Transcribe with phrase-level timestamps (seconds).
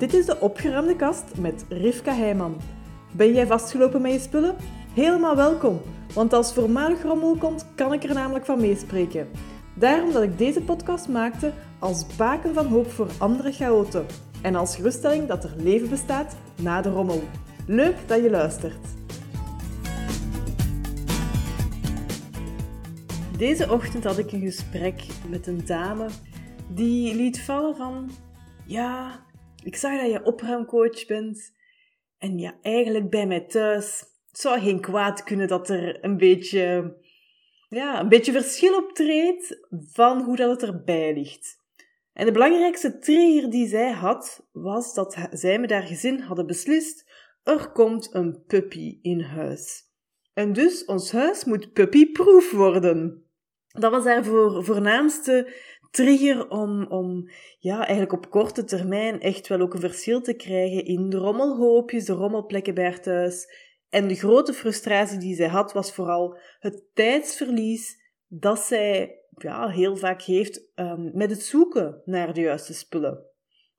[0.00, 2.56] Dit is de opgeruimde kast met Rivka Heijman.
[3.12, 4.56] Ben jij vastgelopen met je spullen?
[4.94, 5.80] Helemaal welkom,
[6.14, 9.28] want als voormalig rommel komt, kan ik er namelijk van meespreken.
[9.74, 14.06] Daarom dat ik deze podcast maakte als baken van hoop voor andere chaoten.
[14.42, 17.22] En als geruststelling dat er leven bestaat na de rommel.
[17.66, 18.86] Leuk dat je luistert.
[23.36, 26.06] Deze ochtend had ik een gesprek met een dame
[26.68, 28.10] die liet vallen van...
[28.64, 29.20] Ja,
[29.62, 31.52] ik zag dat je opruimcoach bent.
[32.18, 36.96] En ja, eigenlijk bij mij thuis het zou geen kwaad kunnen dat er een beetje,
[37.68, 39.58] ja, een beetje verschil optreedt
[39.92, 41.58] van hoe dat het erbij ligt.
[42.12, 47.10] En de belangrijkste trigger die zij had, was dat zij met haar gezin hadden beslist,
[47.42, 49.82] er komt een puppy in huis.
[50.34, 53.24] En dus ons huis moet puppyproof worden.
[53.68, 55.52] Dat was haar voor, voornaamste
[55.90, 60.84] trigger om, om ja, eigenlijk op korte termijn echt wel ook een verschil te krijgen
[60.84, 63.68] in de rommelhoopjes, de rommelplekken bij haar thuis.
[63.88, 69.96] En de grote frustratie die zij had, was vooral het tijdsverlies dat zij ja, heel
[69.96, 73.24] vaak heeft um, met het zoeken naar de juiste spullen.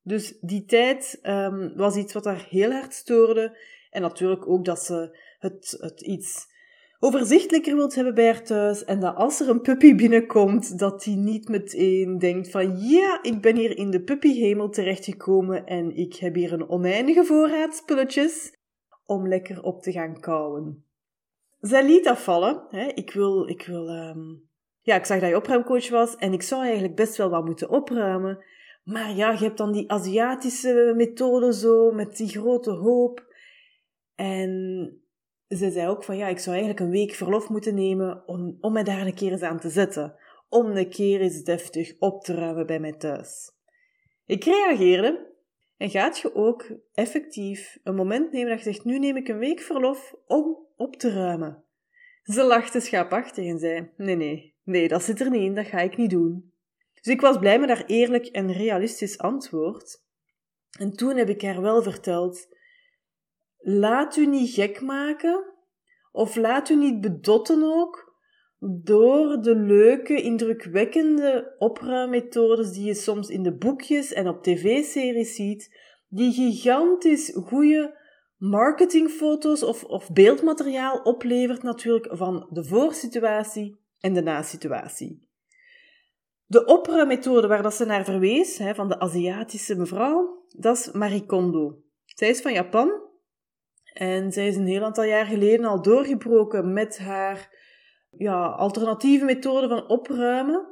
[0.03, 3.57] Dus die tijd um, was iets wat haar heel hard stoorde.
[3.89, 6.47] En natuurlijk ook dat ze het, het iets
[7.03, 8.83] overzichtelijker wilt hebben bij haar thuis.
[8.83, 13.41] En dat als er een puppy binnenkomt, dat die niet meteen denkt van ja, ik
[13.41, 18.57] ben hier in de puppyhemel terechtgekomen en ik heb hier een oneindige voorraad spulletjes
[19.05, 20.85] om lekker op te gaan kouwen.
[21.59, 22.65] Zij liet afvallen.
[22.69, 22.87] Hè.
[22.87, 24.49] Ik wil, ik wil, um...
[24.81, 27.69] ja, ik zag dat je opruimcoach was en ik zou eigenlijk best wel wat moeten
[27.69, 28.43] opruimen.
[28.83, 33.25] Maar ja, je hebt dan die Aziatische methode zo, met die grote hoop.
[34.15, 35.01] En
[35.57, 38.73] ze zei ook van ja, ik zou eigenlijk een week verlof moeten nemen om, om
[38.73, 40.15] mij daar een keer eens aan te zetten.
[40.49, 43.51] Om een keer eens deftig op te ruimen bij mij thuis.
[44.25, 45.29] Ik reageerde
[45.77, 49.37] en gaat je ook effectief een moment nemen dat je zegt, nu neem ik een
[49.37, 51.63] week verlof om op te ruimen?
[52.23, 55.79] Ze lachte schaapachtig en zei, nee, nee, nee, dat zit er niet in, dat ga
[55.79, 56.53] ik niet doen.
[56.93, 60.03] Dus ik was blij met haar eerlijk en realistisch antwoord.
[60.79, 62.47] En toen heb ik haar wel verteld,
[63.61, 65.43] laat u niet gek maken,
[66.11, 68.11] of laat u niet bedotten ook,
[68.59, 75.77] door de leuke, indrukwekkende opruimmethodes die je soms in de boekjes en op tv-series ziet,
[76.07, 77.99] die gigantisch goede
[78.37, 85.29] marketingfoto's of, of beeldmateriaal oplevert natuurlijk van de voorsituatie en de na-situatie.
[86.45, 91.25] De opruimmethode waar dat ze naar verwees, hè, van de Aziatische mevrouw, dat is Marie
[91.25, 91.81] Kondo.
[92.05, 93.09] Zij is van Japan
[93.93, 97.49] en zij is een heel aantal jaar geleden al doorgebroken met haar
[98.17, 100.67] ja, alternatieve methode van opruimen.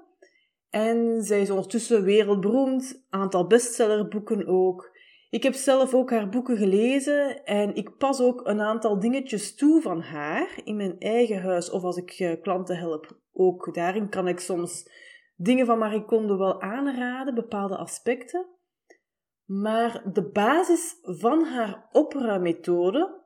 [0.69, 4.97] En zij is ondertussen wereldberoemd, aantal bestsellerboeken ook.
[5.29, 9.81] Ik heb zelf ook haar boeken gelezen en ik pas ook een aantal dingetjes toe
[9.81, 13.19] van haar in mijn eigen huis of als ik eh, klanten help.
[13.33, 14.89] Ook daarin kan ik soms
[15.35, 18.58] dingen van Marie Kondo wel aanraden, bepaalde aspecten.
[19.49, 23.21] Maar de basis van haar opruimmethode,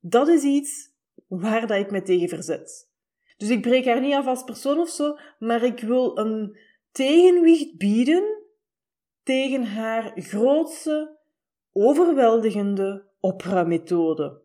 [0.00, 0.90] dat is iets
[1.28, 2.90] waar dat ik me tegen verzet.
[3.36, 6.58] Dus ik breek haar niet af als persoon of zo, maar ik wil een
[6.92, 8.42] tegenwicht bieden
[9.22, 11.18] tegen haar grootste,
[11.72, 14.40] overweldigende opruimmethode.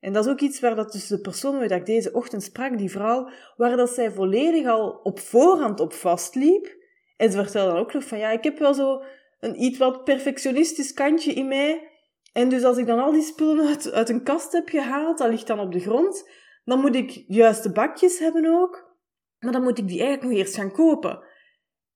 [0.00, 2.78] En dat is ook iets waar dat tussen de persoon waar ik deze ochtend sprak,
[2.78, 6.76] die vrouw, waar dat zij volledig al op voorhand op vastliep.
[7.16, 9.02] En ze vertelde dan ook nog van, ja, ik heb wel zo
[9.38, 11.90] een iets wat perfectionistisch kantje in mij.
[12.32, 15.30] En dus als ik dan al die spullen uit, uit een kast heb gehaald, dat
[15.30, 16.30] ligt dan op de grond,
[16.64, 18.96] dan moet ik juiste bakjes hebben ook.
[19.38, 21.26] Maar dan moet ik die eigenlijk nog eerst gaan kopen.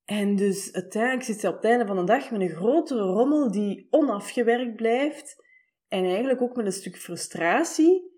[0.05, 3.51] En dus uiteindelijk zit ze op het einde van de dag met een grotere rommel
[3.51, 5.45] die onafgewerkt blijft.
[5.89, 8.11] En eigenlijk ook met een stuk frustratie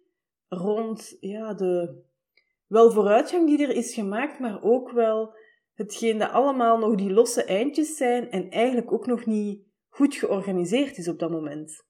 [0.48, 2.02] rond ja, de
[2.66, 5.34] wel vooruitgang die er is gemaakt, maar ook wel
[5.74, 10.98] hetgeen dat allemaal nog die losse eindjes zijn en eigenlijk ook nog niet goed georganiseerd
[10.98, 11.86] is op dat moment.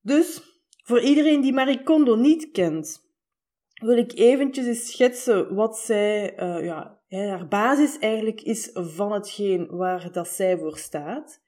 [0.00, 0.42] Dus,
[0.84, 3.04] voor iedereen die Marie Kondo niet kent,
[3.74, 9.66] wil ik eventjes eens schetsen wat zij, uh, ja, haar basis eigenlijk is van hetgeen
[9.66, 11.42] waar dat zij voor staat.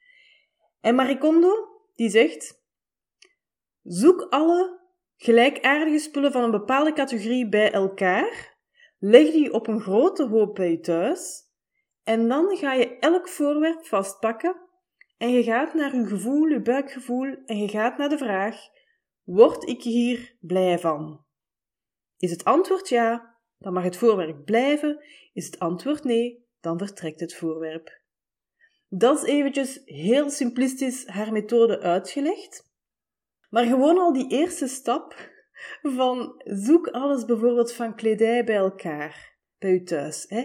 [0.81, 1.53] En Marie Kondo,
[1.95, 2.63] die zegt,
[3.83, 4.81] zoek alle
[5.17, 8.58] gelijkaardige spullen van een bepaalde categorie bij elkaar,
[8.99, 11.43] leg die op een grote hoop bij je thuis,
[12.03, 14.57] en dan ga je elk voorwerp vastpakken
[15.17, 18.57] en je gaat naar je gevoel, je buikgevoel, en je gaat naar de vraag,
[19.23, 21.25] word ik hier blij van?
[22.17, 25.05] Is het antwoord ja, dan mag het voorwerp blijven.
[25.33, 28.01] Is het antwoord nee, dan vertrekt het voorwerp.
[28.89, 32.67] Dat is eventjes heel simplistisch haar methode uitgelegd.
[33.51, 35.31] Maar gewoon al die eerste stap
[35.83, 40.25] van zoek alles bijvoorbeeld van kledij bij elkaar, bij u thuis.
[40.29, 40.45] Hè.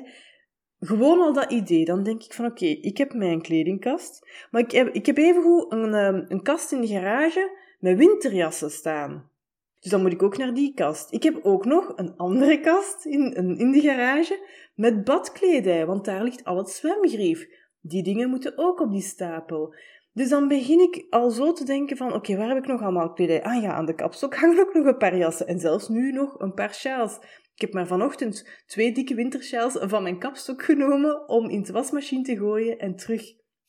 [0.79, 4.71] Gewoon al dat idee, dan denk ik van oké, ik heb mijn kledingkast, maar ik
[4.71, 9.31] heb, ik heb evengoed een, ehm, een kast in de garage met winterjassen staan.
[9.79, 11.13] Dus dan moet ik ook naar die kast.
[11.13, 16.23] Ik heb ook nog een andere kast in, in de garage met badkledij, want daar
[16.23, 17.47] ligt al het zwemgrief.
[17.81, 19.75] Die dingen moeten ook op die stapel.
[20.13, 23.13] Dus dan begin ik al zo te denken van, oké, waar heb ik nog allemaal
[23.13, 23.43] kledij?
[23.43, 26.39] Ah ja, aan de kapstok hangen ook nog een paar jassen en zelfs nu nog
[26.39, 27.17] een paar sjaals.
[27.53, 32.23] Ik heb maar vanochtend twee dikke wintersjaals van mijn kapstok genomen om in de wasmachine
[32.23, 33.23] te gooien en terug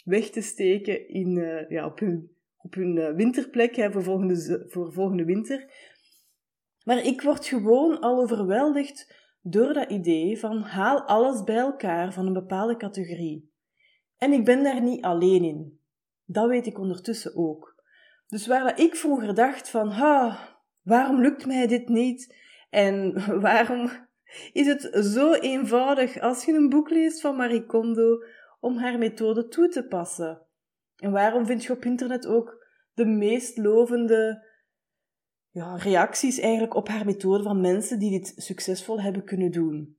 [0.05, 4.65] weg te steken in, uh, ja, op hun, op hun uh, winterplek hè, voor, volgende,
[4.69, 5.73] voor volgende winter.
[6.85, 12.27] Maar ik word gewoon al overweldigd door dat idee van haal alles bij elkaar van
[12.27, 13.53] een bepaalde categorie.
[14.17, 15.84] En ik ben daar niet alleen in.
[16.25, 17.83] Dat weet ik ondertussen ook.
[18.27, 19.89] Dus waar ik vroeger dacht van,
[20.83, 22.37] waarom lukt mij dit niet?
[22.71, 23.91] En waarom
[24.53, 28.25] is het zo eenvoudig als je een boek leest van Marie Kondo
[28.61, 30.43] om haar methode toe te passen?
[30.97, 34.47] En waarom vind je op internet ook de meest lovende
[35.51, 39.99] ja, reacties eigenlijk op haar methode van mensen die dit succesvol hebben kunnen doen?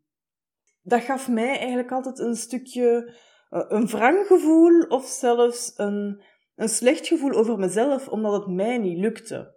[0.82, 3.14] Dat gaf mij eigenlijk altijd een stukje
[3.50, 6.24] een wrang gevoel of zelfs een,
[6.56, 9.56] een slecht gevoel over mezelf omdat het mij niet lukte.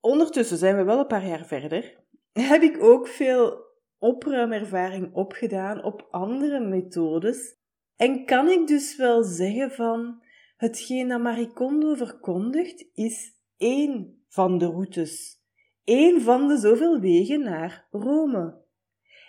[0.00, 2.04] Ondertussen zijn we wel een paar jaar verder.
[2.32, 3.64] Heb ik ook veel
[3.98, 7.56] opruimervaring opgedaan op andere methodes.
[7.96, 10.22] En kan ik dus wel zeggen van
[10.56, 15.44] hetgeen dat Marie Kondo verkondigt is één van de routes.
[15.84, 18.64] Één van de zoveel wegen naar Rome.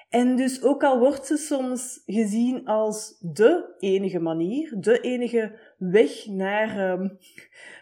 [0.10, 6.26] En dus ook al wordt ze soms gezien als de enige manier, de enige weg
[6.26, 7.18] naar um,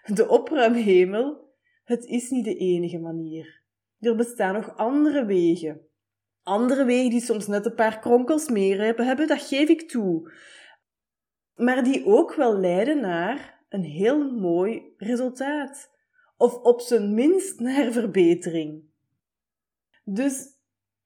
[0.05, 3.61] de opruimhemel, het is niet de enige manier.
[3.99, 5.81] Er bestaan nog andere wegen.
[6.43, 10.31] Andere wegen die soms net een paar kronkels meer hebben, dat geef ik toe.
[11.55, 15.93] Maar die ook wel leiden naar een heel mooi resultaat.
[16.37, 18.83] Of op zijn minst naar verbetering.
[20.03, 20.54] Dus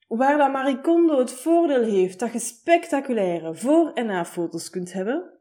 [0.10, 5.40] Waar dat Marie Kondo het voordeel heeft dat je spectaculaire voor- en na-foto's kunt hebben,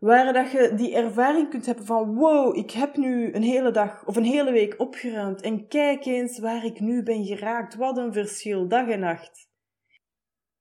[0.00, 4.06] waar dat je die ervaring kunt hebben van wow, ik heb nu een hele dag
[4.06, 8.12] of een hele week opgeruimd en kijk eens waar ik nu ben geraakt, wat een
[8.12, 9.48] verschil, dag en nacht.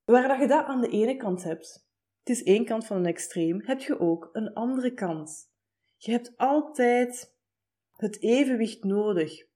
[0.05, 1.87] Waar dat je dat aan de ene kant hebt,
[2.19, 5.51] het is één kant van een extreem, heb je ook een andere kant.
[5.97, 7.35] Je hebt altijd
[7.95, 9.47] het evenwicht nodig.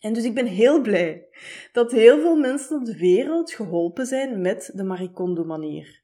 [0.00, 1.28] En dus ik ben heel blij
[1.72, 6.02] dat heel veel mensen op de wereld geholpen zijn met de Marie Kondo manier.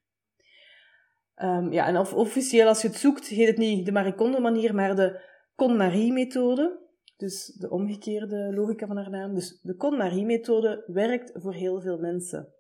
[1.37, 4.41] Um, ja, en of, officieel als je het zoekt, heet het niet de Marie Kondo
[4.41, 5.21] manier, maar de
[5.55, 6.85] KonMarie methode.
[7.17, 9.35] Dus de omgekeerde logica van haar naam.
[9.35, 12.53] Dus de KonMarie methode werkt voor heel veel mensen.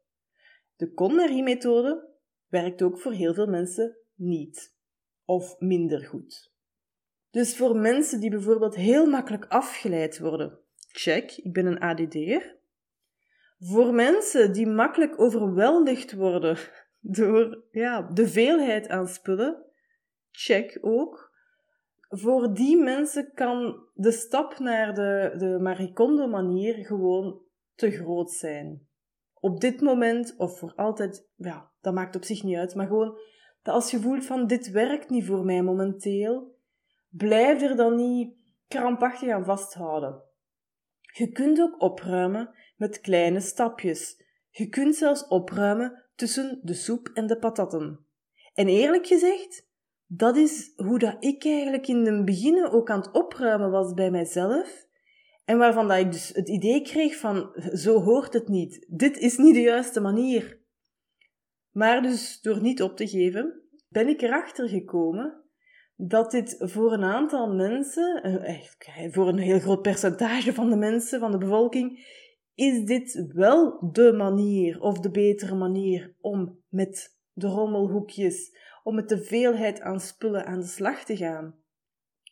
[0.76, 2.08] De KonMarie methode
[2.48, 4.74] werkt ook voor heel veel mensen niet.
[5.24, 6.52] Of minder goed.
[7.30, 12.56] Dus voor mensen die bijvoorbeeld heel makkelijk afgeleid worden Check, ik ben een ADD'er.
[13.58, 16.58] Voor mensen die makkelijk overweldigd worden
[17.00, 19.64] door ja, de veelheid aan spullen,
[20.30, 21.34] check ook.
[22.08, 27.40] Voor die mensen kan de stap naar de, de Maricondo manier gewoon
[27.75, 28.88] te groot zijn.
[29.34, 33.18] Op dit moment of voor altijd, ja, dat maakt op zich niet uit, maar gewoon
[33.62, 36.56] dat als je voelt van dit werkt niet voor mij momenteel,
[37.08, 38.34] blijf er dan niet
[38.68, 40.22] krampachtig aan vasthouden.
[41.16, 44.23] Je kunt ook opruimen met kleine stapjes.
[44.50, 48.06] Je kunt zelfs opruimen tussen de soep en de patatten.
[48.54, 49.68] En eerlijk gezegd,
[50.06, 54.11] dat is hoe dat ik eigenlijk in het begin ook aan het opruimen was bij
[54.11, 54.87] mijzelf.
[55.44, 58.87] En waarvan dat ik dus het idee kreeg van, zo hoort het niet.
[58.88, 60.61] Dit is niet de juiste manier.
[61.70, 65.45] Maar dus door niet op te geven, ben ik erachter gekomen
[65.96, 71.20] dat dit voor een aantal mensen, eh, voor een heel groot percentage van de mensen,
[71.20, 72.14] van de bevolking,
[72.54, 79.08] is dit wel de manier of de betere manier om met de rommelhoekjes, om met
[79.08, 81.54] de veelheid aan spullen aan de slag te gaan.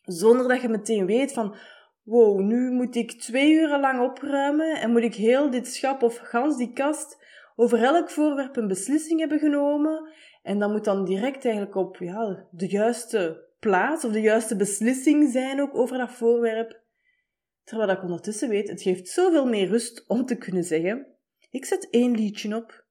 [0.01, 1.55] Zonder dat je meteen weet van,
[2.03, 6.17] wow, nu moet ik twee uren lang opruimen en moet ik heel dit schap of
[6.17, 7.23] gans die kast
[7.55, 10.09] over elk voorwerp een beslissing hebben genomen.
[10.45, 15.31] En dan moet dan direct eigenlijk op ja, de juiste plaats of de juiste beslissing
[15.31, 16.81] zijn ook over dat voorwerp.
[17.63, 21.07] Terwijl ik ondertussen weet, het geeft zoveel meer rust om te kunnen zeggen:
[21.49, 22.85] ik zet één liedje op.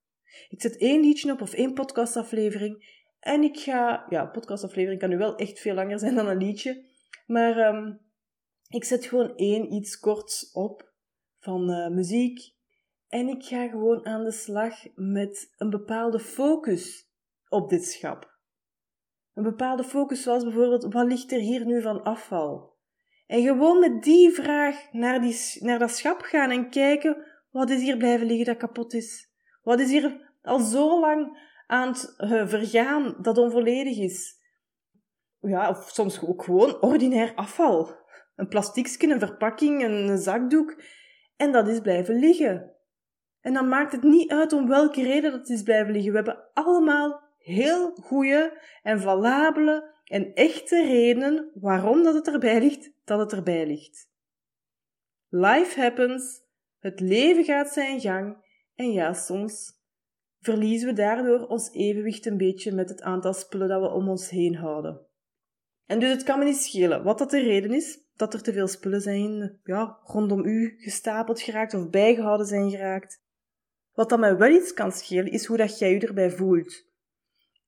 [0.49, 5.16] Ik zet één liedje op of één podcastaflevering En ik ga, ja, podcastaflevering kan nu
[5.16, 6.84] wel echt veel langer zijn dan een liedje.
[7.26, 7.92] Maar ehm,
[8.68, 10.92] ik zet gewoon één iets korts op
[11.38, 12.52] van uh, muziek.
[13.08, 17.12] En ik ga gewoon aan de slag met een bepaalde focus
[17.54, 18.32] op dit schap.
[19.34, 22.73] Een bepaalde focus zoals bijvoorbeeld, wat ligt er hier nu van afval?
[23.26, 27.82] En gewoon met die vraag naar, die, naar dat schap gaan en kijken, wat is
[27.82, 29.32] hier blijven liggen dat kapot is?
[29.62, 34.42] Wat is hier al zo lang aan het uh, vergaan dat onvolledig is?
[35.40, 37.96] Ja, of soms ook gewoon ordinair afval.
[38.37, 40.82] Een plastiekje, een verpakking, een zakdoek.
[41.37, 42.73] En dat is blijven liggen.
[43.40, 46.11] En dan maakt het niet uit om welke reden dat is blijven liggen.
[46.11, 52.92] We hebben allemaal heel goede en valabele en echte redenen waarom dat het erbij ligt,
[53.04, 54.10] dat het erbij ligt.
[55.28, 56.42] Life happens,
[56.78, 58.36] het leven gaat zijn gang
[58.74, 59.72] en ja, soms
[60.40, 64.30] verliezen we daardoor ons evenwicht een beetje met het aantal spullen dat we om ons
[64.30, 65.06] heen houden.
[65.86, 68.52] En dus het kan me niet schelen wat dat de reden is, dat er te
[68.52, 73.22] veel spullen zijn ja, rondom u gestapeld geraakt of bijgehouden zijn geraakt.
[73.92, 76.92] Wat dan mij wel iets kan schelen, is hoe dat jij je erbij voelt.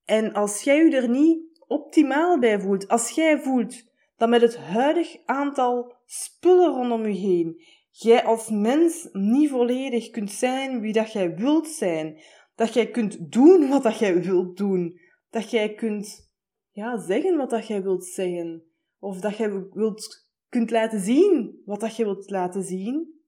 [0.06, 3.84] En als jij je er niet optimaal bij voelt, als jij voelt
[4.16, 10.30] dat met het huidig aantal spullen rondom je heen, jij als mens niet volledig kunt
[10.30, 12.20] zijn wie dat jij wilt zijn,
[12.54, 16.30] dat jij kunt doen wat dat jij wilt doen, dat jij kunt
[16.70, 18.62] ja, zeggen wat dat jij wilt zeggen,
[18.98, 23.20] of dat jij wilt, kunt laten zien wat dat je wilt laten zien,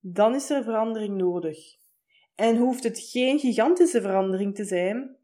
[0.00, 1.58] dan is er verandering nodig.
[2.34, 5.16] En hoeft het geen gigantische verandering te zijn,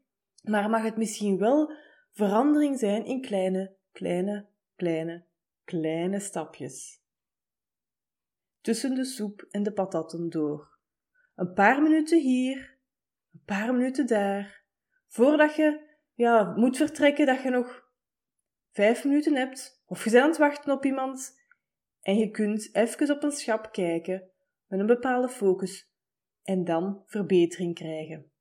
[0.43, 1.73] maar mag het misschien wel
[2.11, 5.25] verandering zijn in kleine, kleine, kleine,
[5.63, 7.01] kleine stapjes.
[8.61, 10.77] Tussen de soep en de patatten door.
[11.35, 12.77] Een paar minuten hier,
[13.33, 14.63] een paar minuten daar.
[15.07, 17.91] Voordat je ja, moet vertrekken, dat je nog
[18.71, 21.41] vijf minuten hebt, of je bent aan het wachten op iemand,
[22.01, 24.31] en je kunt even op een schap kijken
[24.67, 25.91] met een bepaalde focus
[26.43, 28.32] en dan verbetering krijgen.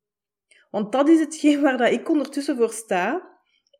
[0.72, 3.30] Want dat is hetgeen waar dat ik ondertussen voor sta.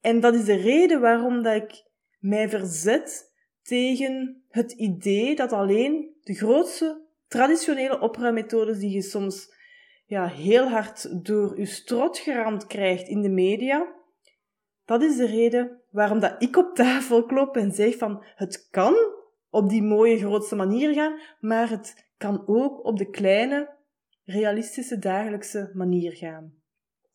[0.00, 1.84] En dat is de reden waarom dat ik
[2.18, 3.32] mij verzet
[3.62, 9.54] tegen het idee dat alleen de grootste traditionele opruimmethodes die je soms
[10.06, 13.94] ja, heel hard door je strot geramd krijgt in de media,
[14.84, 18.94] dat is de reden waarom dat ik op tafel klop en zeg van het kan
[19.50, 23.76] op die mooie grootste manier gaan, maar het kan ook op de kleine,
[24.24, 26.61] realistische dagelijkse manier gaan.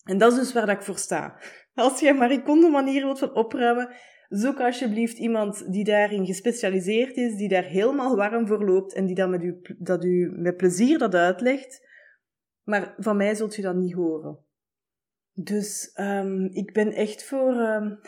[0.07, 1.39] En dat is dus waar dat ik voor sta.
[1.73, 3.95] Als je Marie Kondo manier wilt van opruimen,
[4.29, 9.15] zoek alsjeblieft iemand die daarin gespecialiseerd is, die daar helemaal warm voor loopt en die
[9.15, 11.85] dat, met u, dat u met plezier dat uitlegt.
[12.63, 14.45] Maar van mij zult je dat niet horen.
[15.33, 17.99] Dus um, ik ben echt voor um,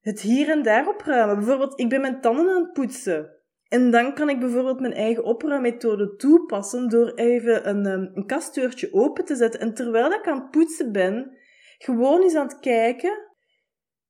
[0.00, 1.36] het hier en daar opruimen.
[1.36, 3.37] Bijvoorbeeld, ik ben mijn tanden aan het poetsen.
[3.68, 9.24] En dan kan ik bijvoorbeeld mijn eigen opruimmethode toepassen door even een, um, een open
[9.24, 9.60] te zetten.
[9.60, 11.36] En terwijl ik aan het poetsen ben,
[11.78, 13.26] gewoon eens aan het kijken,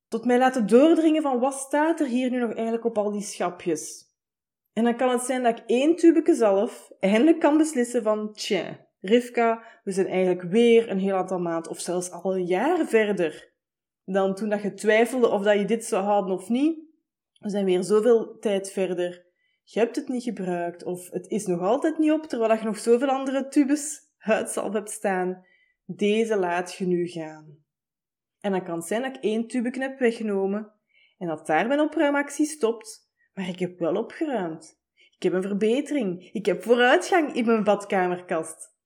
[0.07, 3.21] tot mij laten doordringen van wat staat er hier nu nog eigenlijk op al die
[3.21, 4.07] schapjes.
[4.73, 8.87] En dan kan het zijn dat ik één tubeke zelf eindelijk kan beslissen van, tja,
[8.99, 13.53] Rivka, we zijn eigenlijk weer een heel aantal maanden of zelfs al een jaar verder
[14.05, 16.79] dan toen dat je twijfelde of dat je dit zou houden of niet.
[17.39, 19.28] We zijn weer zoveel tijd verder
[19.71, 22.77] je hebt het niet gebruikt of het is nog altijd niet op terwijl je nog
[22.77, 25.45] zoveel andere tubes huidsalf hebt staan.
[25.85, 27.57] Deze laat je nu gaan.
[28.39, 30.71] En dan kan het zijn dat ik één tube heb weggenomen
[31.17, 34.79] en dat daar mijn opruimactie stopt, maar ik heb wel opgeruimd.
[35.15, 36.29] Ik heb een verbetering.
[36.31, 38.77] Ik heb vooruitgang in mijn badkamerkast.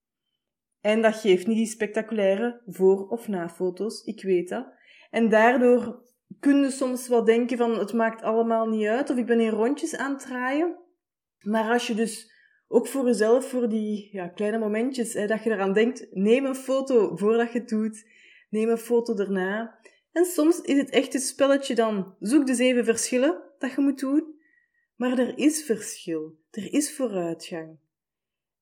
[0.79, 4.73] En dat geeft niet die spectaculaire voor- of na-foto's, ik weet dat.
[5.09, 6.03] En daardoor
[6.39, 9.49] kun je soms wel denken van het maakt allemaal niet uit of ik ben in
[9.49, 10.77] rondjes aan het draaien.
[11.39, 12.31] Maar als je dus
[12.67, 16.55] ook voor jezelf, voor die ja, kleine momentjes, hè, dat je eraan denkt, neem een
[16.55, 18.05] foto voordat je het doet,
[18.49, 19.79] neem een foto daarna.
[20.11, 23.99] En soms is het echt een spelletje dan, zoek dus even verschillen dat je moet
[23.99, 24.41] doen.
[24.95, 27.77] Maar er is verschil, er is vooruitgang.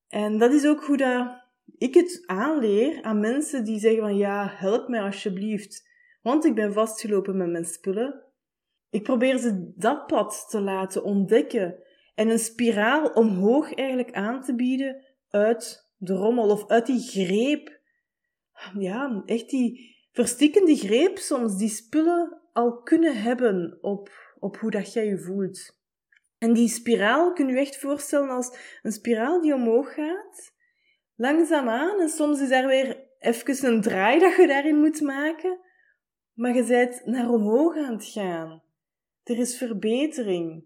[0.08, 1.42] En dat is ook hoe dat
[1.78, 5.90] ik het aanleer aan mensen die zeggen van ja, help mij alsjeblieft
[6.22, 8.24] want ik ben vastgelopen met mijn spullen.
[8.90, 11.82] Ik probeer ze dat pad te laten ontdekken
[12.14, 17.80] en een spiraal omhoog eigenlijk aan te bieden uit de rommel of uit die greep.
[18.78, 24.92] Ja, echt die verstikkende greep soms die spullen al kunnen hebben op, op hoe dat
[24.92, 25.80] jij je voelt.
[26.38, 30.52] En die spiraal kun je echt voorstellen als een spiraal die omhoog gaat,
[31.14, 35.58] langzaamaan, en soms is er weer even een draai dat je daarin moet maken,
[36.34, 38.62] maar je bent naar omhoog aan het gaan.
[39.22, 40.64] Er is verbetering.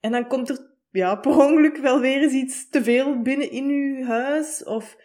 [0.00, 3.68] En dan komt er ja, per ongeluk wel weer eens iets te veel binnen in
[3.68, 4.64] je huis.
[4.64, 4.96] Of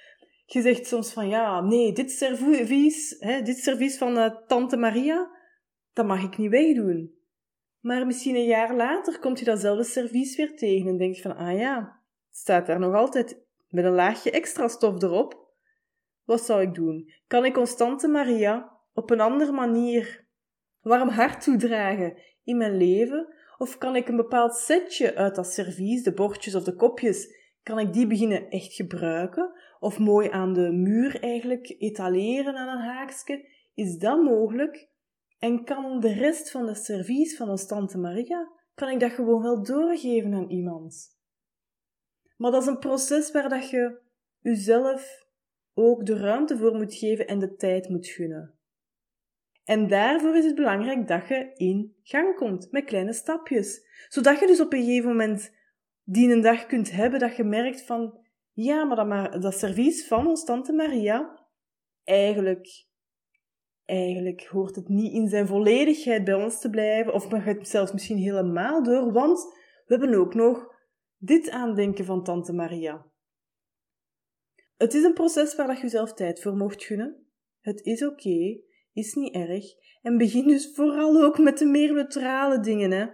[0.46, 5.30] je zegt soms van ja, nee, dit servies, hè, dit servies van uh, Tante Maria,
[5.94, 7.20] dat mag ik niet wegdoen.
[7.80, 11.36] Maar misschien een jaar later komt je datzelfde servies weer tegen en denk je van
[11.36, 15.50] ah ja, het staat daar nog altijd met een laagje extra stof erop.
[16.24, 17.14] Wat zou ik doen?
[17.28, 20.26] Kan ik Constante Maria op een andere manier
[20.82, 23.34] warm hart toedragen in mijn leven?
[23.58, 27.80] Of kan ik een bepaald setje uit dat servies, de bordjes of de kopjes, kan
[27.80, 29.52] ik die beginnen echt gebruiken?
[29.80, 33.50] Of mooi aan de muur eigenlijk etaleren aan een haakje?
[33.74, 34.90] Is dat mogelijk?
[35.40, 39.42] En kan de rest van de servies van ons tante Maria, kan ik dat gewoon
[39.42, 41.20] wel doorgeven aan iemand?
[42.38, 44.00] Maar dat is een proces waar dat je
[44.40, 45.26] jezelf
[45.74, 48.60] ook de ruimte voor moet geven en de tijd moet gunnen.
[49.72, 53.88] En daarvoor is het belangrijk dat je in gang komt met kleine stapjes.
[54.10, 55.52] Zodat je dus op een gegeven moment
[56.04, 60.08] die een dag kunt hebben dat je merkt van, ja, maar dat, maar, dat servies
[60.08, 61.48] van ons tante Maria,
[62.04, 62.86] eigenlijk,
[63.86, 67.92] eigenlijk hoort het niet in zijn volledigheid bij ons te blijven, of mag het zelfs
[67.92, 69.44] misschien helemaal door, want
[69.86, 70.76] we hebben ook nog
[71.18, 73.06] dit aandenken van tante Maria.
[74.78, 77.26] Het is een proces waar je jezelf tijd voor mocht gunnen.
[77.60, 79.66] Het is oké, is niet erg.
[80.02, 83.06] En begin dus vooral ook met de meer neutrale dingen, hè.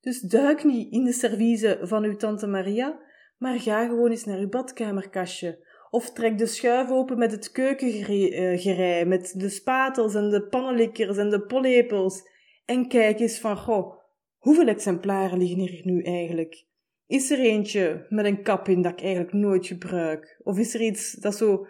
[0.00, 3.00] Dus duik niet in de serviezen van uw tante Maria,
[3.38, 5.72] maar ga gewoon eens naar uw badkamerkastje.
[5.90, 11.16] Of trek de schuif open met het keukengerei, eh, met de spatels en de pannenlikkers
[11.16, 12.22] en de pollepels.
[12.64, 13.94] En kijk eens van, goh,
[14.38, 16.66] hoeveel exemplaren liggen hier nu eigenlijk?
[17.06, 20.40] Is er eentje met een kap in dat ik eigenlijk nooit gebruik?
[20.42, 21.66] Of is er iets dat zo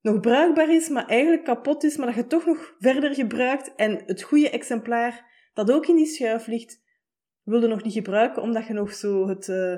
[0.00, 4.02] nog bruikbaar is, maar eigenlijk kapot is, maar dat je toch nog verder gebruikt en
[4.06, 6.82] het goede exemplaar dat ook in die schuif ligt,
[7.42, 9.76] wilde nog niet gebruiken, omdat je nog zo het uh,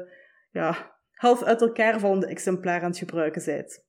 [0.50, 3.88] ja, half uit elkaar vallende exemplaar aan het gebruiken bent.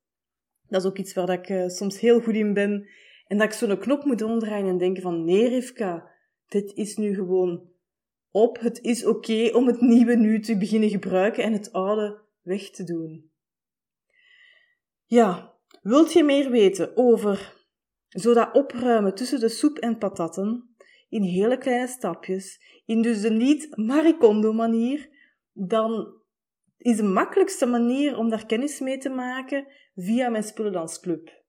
[0.68, 2.88] Dat is ook iets waar dat ik uh, soms heel goed in ben.
[3.28, 6.12] En dat ik zo'n knop moet omdraaien en denken van, nee Rivka,
[6.48, 7.70] dit is nu gewoon
[8.30, 8.60] op.
[8.60, 12.84] Het is oké om het nieuwe nu te beginnen gebruiken en het oude weg te
[12.84, 13.32] doen.
[15.06, 17.60] Ja, wilt je meer weten over
[18.08, 20.76] zo dat opruimen tussen de soep en patatten
[21.10, 25.10] in hele kleine stapjes, in dus de niet maricondo manier,
[25.54, 26.22] dan
[26.78, 31.44] is de makkelijkste manier om daar kennis mee te maken via mijn Spullendansclub.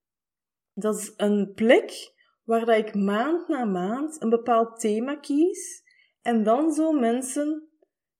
[0.74, 2.12] Dat is een plek
[2.44, 5.82] waar dat ik maand na maand een bepaald thema kies
[6.22, 7.68] en dan zo mensen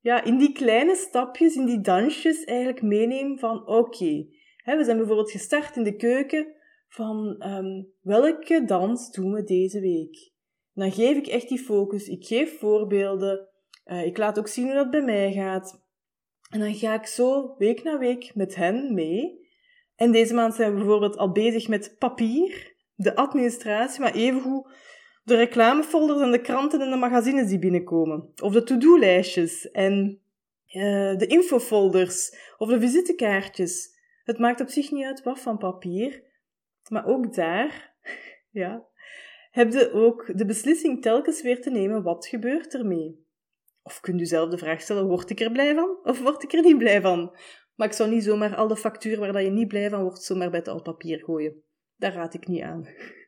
[0.01, 4.27] ja, in die kleine stapjes, in die dansjes eigenlijk meeneem van oké,
[4.65, 6.47] we zijn bijvoorbeeld gestart in de keuken
[6.89, 10.33] van um, welke dans doen we deze week?
[10.75, 13.49] dan geef ik echt die focus, ik geef voorbeelden,
[13.87, 15.81] uh, ik laat ook zien hoe dat bij mij gaat.
[16.51, 19.41] En dan ga ik zo week na week met hen mee.
[19.97, 24.67] En deze maand zijn we bijvoorbeeld al bezig met papier, de administratie, maar evengoed
[25.25, 28.33] de reclamefolders en de kranten en de magazines die binnenkomen.
[28.43, 30.21] Of de to-do-lijstjes en
[30.67, 33.92] uh, de infofolders of de visitekaartjes.
[34.25, 36.23] Het maakt op zich niet uit wat van papier,
[36.89, 37.95] maar ook daar,
[38.51, 38.87] ja,
[39.51, 43.27] heb je ook de beslissing telkens weer te nemen wat gebeurt ermee.
[43.83, 46.53] Of kunt u zelf de vraag stellen, word ik er blij van of word ik
[46.53, 47.37] er niet blij van?
[47.75, 50.51] Maar ik zou niet zomaar al de factuur waar je niet blij van wordt, zomaar
[50.51, 51.63] bij het al papier gooien.
[51.97, 52.87] Daar raad ik niet aan.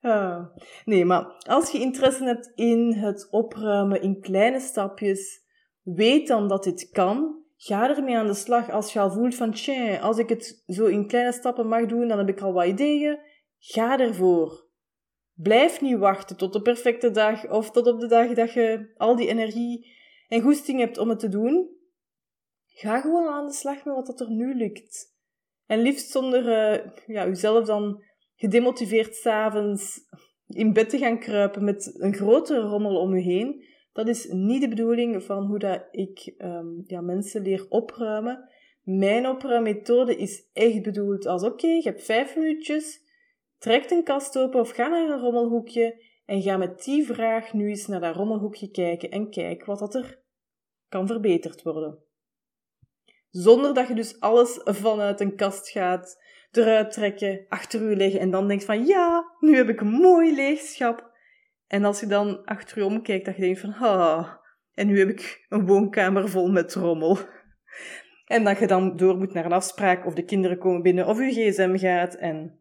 [0.00, 0.46] Ah.
[0.84, 5.44] Nee, maar als je interesse hebt in het opruimen in kleine stapjes,
[5.82, 7.42] weet dan dat dit kan.
[7.60, 9.54] Ga ermee aan de slag als je al voelt van,
[10.00, 13.18] als ik het zo in kleine stappen mag doen, dan heb ik al wat ideeën.
[13.58, 14.66] Ga ervoor.
[15.34, 19.16] Blijf niet wachten tot de perfecte dag of tot op de dag dat je al
[19.16, 19.96] die energie
[20.28, 21.76] en goesting hebt om het te doen.
[22.66, 25.16] Ga gewoon aan de slag met wat er nu lukt.
[25.66, 28.02] En liefst zonder uh, ja, jezelf dan
[28.34, 30.00] gedemotiveerd s'avonds
[30.46, 33.64] in bed te gaan kruipen met een grote rommel om je heen.
[33.98, 38.48] Dat is niet de bedoeling van hoe dat ik um, ja, mensen leer opruimen.
[38.82, 43.00] Mijn opruimmethode is echt bedoeld als oké, je hebt vijf minuutjes,
[43.58, 47.68] trek een kast open of ga naar een rommelhoekje en ga met die vraag nu
[47.68, 50.22] eens naar dat rommelhoekje kijken en kijk wat dat er
[50.88, 51.98] kan verbeterd worden.
[53.30, 58.30] Zonder dat je dus alles vanuit een kast gaat eruit trekken, achter u leggen en
[58.30, 61.07] dan denkt van ja, nu heb ik een mooi leegschap.
[61.68, 64.40] En als je dan achter je omkijkt, dat je denkt van ha,
[64.74, 67.18] en nu heb ik een woonkamer vol met rommel.
[68.26, 71.18] En dat je dan door moet naar een afspraak of de kinderen komen binnen of
[71.18, 72.58] je gsm gaat en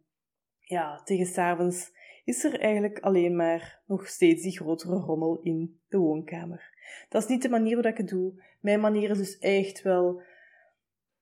[0.59, 1.91] ja, tegen s'avonds
[2.23, 6.73] is er eigenlijk alleen maar nog steeds die grotere rommel in de woonkamer.
[7.09, 8.43] Dat is niet de manier waarop ik het doe.
[8.61, 10.21] Mijn manier is dus echt wel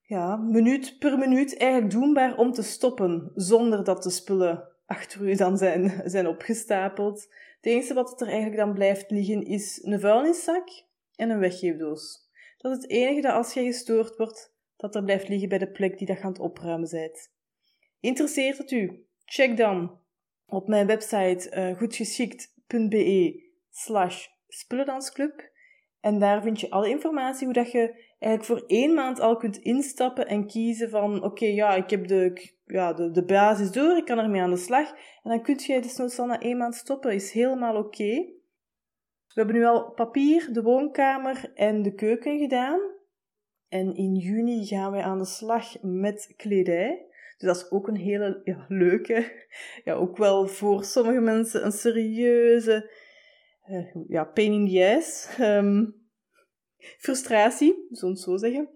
[0.01, 5.35] ja, minuut per minuut eigenlijk doenbaar om te stoppen, zonder dat de spullen achter u
[5.35, 7.21] dan zijn, zijn opgestapeld.
[7.55, 10.69] Het enige wat er eigenlijk dan blijft liggen is een vuilniszak
[11.15, 12.29] en een weggeefdoos.
[12.57, 15.71] Dat is het enige dat als jij gestoord wordt, dat er blijft liggen bij de
[15.71, 17.33] plek die dat aan het opruimen bent.
[17.99, 19.05] Interesseert het u?
[19.25, 19.99] Check dan
[20.45, 25.53] op mijn website uh, goedgeschikt.be slash spullendansclub
[25.99, 29.57] en daar vind je alle informatie hoe dat je eigenlijk voor één maand al kunt
[29.57, 34.19] instappen en kiezen van oké, ja, ik heb de, ja, de, basis door, ik kan
[34.19, 34.89] ermee aan de slag.
[35.23, 38.33] En dan kun je dus al na één maand stoppen, is helemaal oké.
[39.27, 42.79] We hebben nu al papier, de woonkamer en de keuken gedaan.
[43.67, 47.05] En in juni gaan wij aan de slag met kledij.
[47.37, 49.45] Dus dat is ook een hele ja, leuke,
[49.83, 52.91] ja, ook wel voor sommige mensen een serieuze
[53.69, 55.37] uh, ja, pain in the ass.
[55.39, 56.04] Um,
[56.97, 58.69] frustratie, het zo zeggen.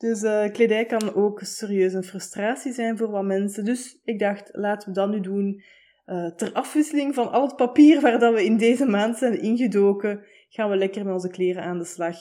[0.00, 3.64] Dus uh, kledij kan ook serieus een frustratie zijn voor wat mensen.
[3.64, 5.62] Dus ik dacht, laten we dat nu doen.
[6.06, 10.24] Uh, ter afwisseling van al het papier waar dat we in deze maand zijn ingedoken,
[10.48, 12.16] gaan we lekker met onze kleren aan de slag.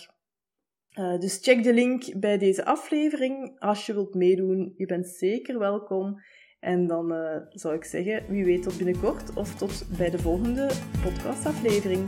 [1.00, 4.74] Uh, dus check de link bij deze aflevering als je wilt meedoen.
[4.78, 6.22] Je bent zeker welkom.
[6.60, 7.14] En dan
[7.50, 10.70] zou ik zeggen, wie weet tot binnenkort of tot bij de volgende
[11.04, 12.08] podcastaflevering.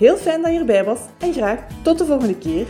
[0.00, 2.66] Heel fijn dat je erbij was en graag tot de volgende keer.